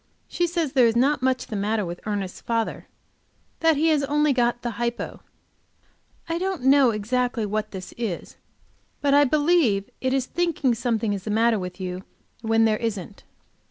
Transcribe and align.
She 0.27 0.47
says 0.47 0.73
there 0.73 0.87
is 0.87 0.95
not 0.95 1.21
much 1.21 1.45
the 1.45 1.55
matter 1.55 1.85
with 1.85 2.01
Ernest's 2.07 2.41
father, 2.41 2.87
that 3.59 3.77
he 3.77 3.89
has 3.89 4.03
only 4.05 4.33
got 4.33 4.63
the 4.63 4.71
hypo. 4.79 5.21
I 6.27 6.39
don't 6.39 6.63
know 6.63 6.89
exactly 6.89 7.45
what 7.45 7.69
this 7.69 7.93
is, 7.99 8.37
but 9.01 9.13
I 9.13 9.25
believe 9.25 9.91
it 10.01 10.11
is 10.11 10.25
thinking 10.25 10.73
something 10.73 11.13
is 11.13 11.21
the 11.23 11.29
matter 11.29 11.59
with 11.59 11.79
you 11.79 12.03
when 12.41 12.65
there 12.65 12.77
isn't. 12.79 13.25